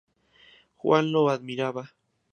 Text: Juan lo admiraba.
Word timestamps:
Juan 0.77 1.11
lo 1.11 1.29
admiraba. 1.29 1.91